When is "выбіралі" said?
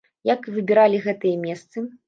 0.55-1.03